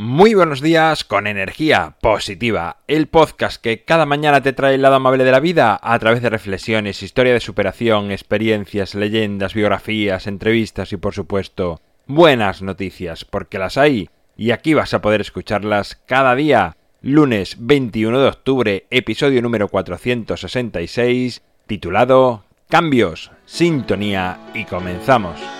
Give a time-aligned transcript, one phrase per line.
[0.00, 4.94] Muy buenos días con energía positiva, el podcast que cada mañana te trae el lado
[4.94, 10.92] amable de la vida a través de reflexiones, historia de superación, experiencias, leyendas, biografías, entrevistas
[10.92, 16.36] y por supuesto buenas noticias, porque las hay y aquí vas a poder escucharlas cada
[16.36, 16.76] día.
[17.02, 25.57] Lunes 21 de octubre, episodio número 466, titulado Cambios, Sintonía y comenzamos.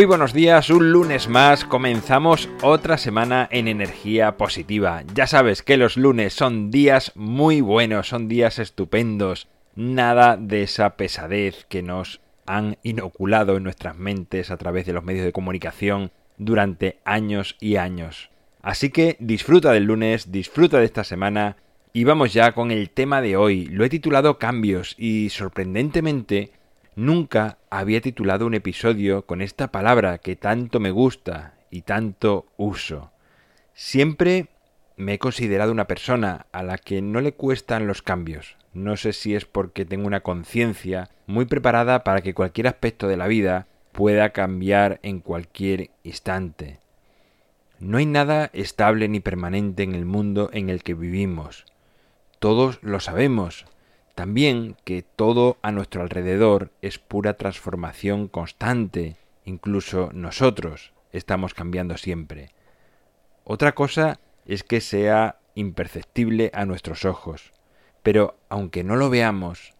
[0.00, 5.02] Muy buenos días, un lunes más, comenzamos otra semana en energía positiva.
[5.14, 10.96] Ya sabes que los lunes son días muy buenos, son días estupendos, nada de esa
[10.96, 16.12] pesadez que nos han inoculado en nuestras mentes a través de los medios de comunicación
[16.38, 18.30] durante años y años.
[18.62, 21.58] Así que disfruta del lunes, disfruta de esta semana
[21.92, 23.66] y vamos ya con el tema de hoy.
[23.66, 26.52] Lo he titulado Cambios y sorprendentemente
[26.96, 33.12] Nunca había titulado un episodio con esta palabra que tanto me gusta y tanto uso.
[33.74, 34.48] Siempre
[34.96, 38.56] me he considerado una persona a la que no le cuestan los cambios.
[38.74, 43.16] No sé si es porque tengo una conciencia muy preparada para que cualquier aspecto de
[43.16, 46.80] la vida pueda cambiar en cualquier instante.
[47.78, 51.64] No hay nada estable ni permanente en el mundo en el que vivimos.
[52.38, 53.64] Todos lo sabemos,
[54.20, 62.52] también que todo a nuestro alrededor es pura transformación constante, incluso nosotros estamos cambiando siempre.
[63.44, 67.54] Otra cosa es que sea imperceptible a nuestros ojos,
[68.02, 69.72] pero aunque no lo veamos,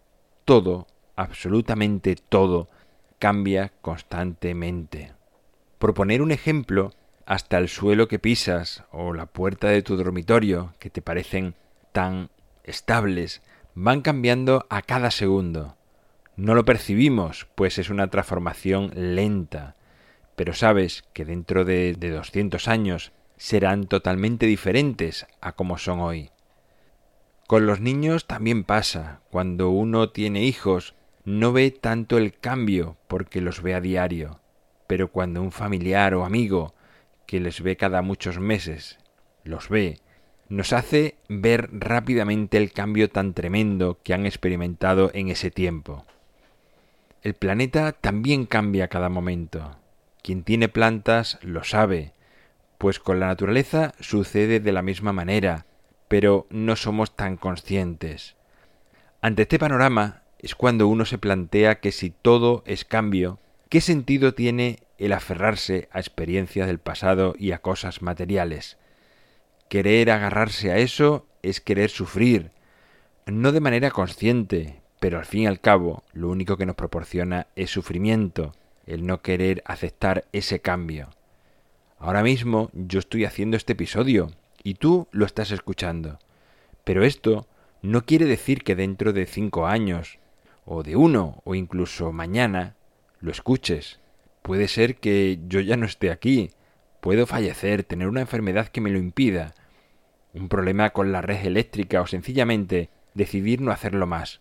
[0.46, 2.70] todo, absolutamente todo,
[3.18, 5.12] cambia constantemente.
[5.78, 6.94] Por poner un ejemplo,
[7.26, 11.56] hasta el suelo que pisas o la puerta de tu dormitorio, que te parecen
[11.92, 12.30] tan
[12.64, 13.42] estables,
[13.82, 15.74] van cambiando a cada segundo.
[16.36, 19.74] No lo percibimos, pues es una transformación lenta,
[20.36, 26.30] pero sabes que dentro de, de 200 años serán totalmente diferentes a como son hoy.
[27.46, 29.22] Con los niños también pasa.
[29.30, 34.40] Cuando uno tiene hijos, no ve tanto el cambio porque los ve a diario.
[34.88, 36.74] Pero cuando un familiar o amigo
[37.26, 38.98] que les ve cada muchos meses
[39.42, 40.00] los ve,
[40.50, 46.04] nos hace ver rápidamente el cambio tan tremendo que han experimentado en ese tiempo.
[47.22, 49.76] El planeta también cambia a cada momento.
[50.22, 52.12] Quien tiene plantas lo sabe,
[52.78, 55.66] pues con la naturaleza sucede de la misma manera,
[56.08, 58.34] pero no somos tan conscientes.
[59.22, 64.34] Ante este panorama es cuando uno se plantea que si todo es cambio, ¿qué sentido
[64.34, 68.78] tiene el aferrarse a experiencias del pasado y a cosas materiales?
[69.70, 72.50] Querer agarrarse a eso es querer sufrir,
[73.26, 77.46] no de manera consciente, pero al fin y al cabo lo único que nos proporciona
[77.54, 78.52] es sufrimiento,
[78.84, 81.10] el no querer aceptar ese cambio.
[82.00, 84.32] Ahora mismo yo estoy haciendo este episodio
[84.64, 86.18] y tú lo estás escuchando.
[86.82, 87.46] Pero esto
[87.80, 90.18] no quiere decir que dentro de cinco años,
[90.64, 92.74] o de uno, o incluso mañana,
[93.20, 94.00] lo escuches.
[94.42, 96.50] Puede ser que yo ya no esté aquí,
[97.00, 99.54] puedo fallecer, tener una enfermedad que me lo impida,
[100.34, 104.40] un problema con la red eléctrica o sencillamente decidir no hacerlo más.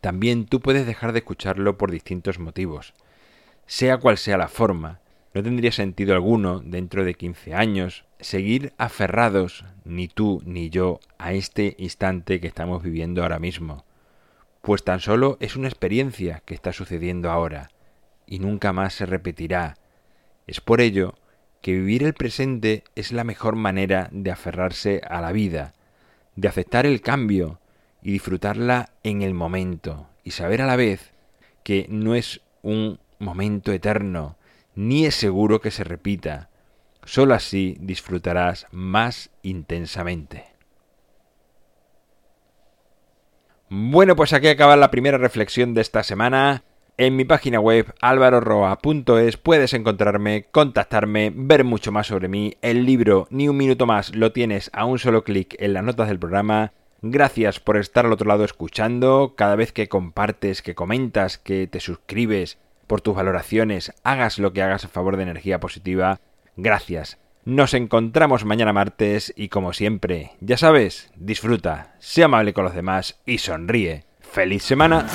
[0.00, 2.94] También tú puedes dejar de escucharlo por distintos motivos.
[3.66, 5.00] Sea cual sea la forma,
[5.34, 11.32] no tendría sentido alguno, dentro de 15 años, seguir aferrados, ni tú ni yo, a
[11.32, 13.84] este instante que estamos viviendo ahora mismo.
[14.62, 17.68] Pues tan solo es una experiencia que está sucediendo ahora,
[18.26, 19.76] y nunca más se repetirá.
[20.46, 21.14] Es por ello
[21.60, 25.74] que vivir el presente es la mejor manera de aferrarse a la vida,
[26.36, 27.60] de aceptar el cambio
[28.02, 31.12] y disfrutarla en el momento, y saber a la vez
[31.64, 34.36] que no es un momento eterno,
[34.74, 36.50] ni es seguro que se repita.
[37.04, 40.44] Solo así disfrutarás más intensamente.
[43.68, 46.62] Bueno, pues aquí acaba la primera reflexión de esta semana.
[46.98, 52.56] En mi página web alvaroroa.es puedes encontrarme, contactarme, ver mucho más sobre mí.
[52.62, 56.08] El libro Ni un minuto más lo tienes a un solo clic en las notas
[56.08, 56.72] del programa.
[57.02, 59.34] Gracias por estar al otro lado escuchando.
[59.36, 62.56] Cada vez que compartes, que comentas, que te suscribes,
[62.86, 66.20] por tus valoraciones, hagas lo que hagas a favor de energía positiva.
[66.56, 67.18] Gracias.
[67.44, 73.20] Nos encontramos mañana martes y como siempre, ya sabes, disfruta, sea amable con los demás
[73.26, 74.04] y sonríe.
[74.20, 75.06] ¡Feliz semana!